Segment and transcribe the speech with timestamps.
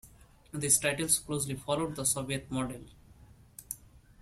[0.51, 2.81] These titles closely followed the Soviet model.